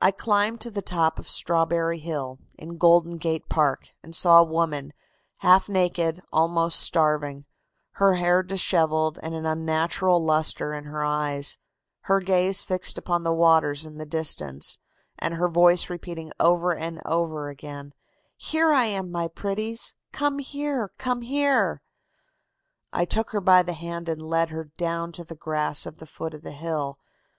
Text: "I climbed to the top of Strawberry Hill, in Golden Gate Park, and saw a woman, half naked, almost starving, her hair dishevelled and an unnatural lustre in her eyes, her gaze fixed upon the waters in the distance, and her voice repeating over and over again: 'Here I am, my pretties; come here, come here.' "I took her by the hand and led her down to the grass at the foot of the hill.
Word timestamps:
"I 0.00 0.12
climbed 0.12 0.62
to 0.62 0.70
the 0.70 0.80
top 0.80 1.18
of 1.18 1.28
Strawberry 1.28 1.98
Hill, 1.98 2.38
in 2.54 2.78
Golden 2.78 3.18
Gate 3.18 3.50
Park, 3.50 3.90
and 4.02 4.14
saw 4.16 4.40
a 4.40 4.44
woman, 4.44 4.94
half 5.40 5.68
naked, 5.68 6.22
almost 6.32 6.80
starving, 6.80 7.44
her 8.00 8.14
hair 8.14 8.42
dishevelled 8.42 9.18
and 9.22 9.34
an 9.34 9.44
unnatural 9.44 10.24
lustre 10.24 10.72
in 10.72 10.84
her 10.84 11.04
eyes, 11.04 11.58
her 12.04 12.20
gaze 12.20 12.62
fixed 12.62 12.96
upon 12.96 13.22
the 13.22 13.34
waters 13.34 13.84
in 13.84 13.98
the 13.98 14.06
distance, 14.06 14.78
and 15.18 15.34
her 15.34 15.48
voice 15.48 15.90
repeating 15.90 16.32
over 16.40 16.74
and 16.74 17.02
over 17.04 17.50
again: 17.50 17.92
'Here 18.38 18.72
I 18.72 18.86
am, 18.86 19.12
my 19.12 19.28
pretties; 19.28 19.92
come 20.12 20.38
here, 20.38 20.92
come 20.96 21.20
here.' 21.20 21.82
"I 22.90 23.04
took 23.04 23.32
her 23.32 23.40
by 23.42 23.62
the 23.64 23.74
hand 23.74 24.08
and 24.08 24.22
led 24.30 24.48
her 24.48 24.64
down 24.78 25.12
to 25.12 25.24
the 25.24 25.34
grass 25.36 25.86
at 25.86 25.98
the 25.98 26.06
foot 26.06 26.32
of 26.32 26.40
the 26.40 26.52
hill. 26.52 26.98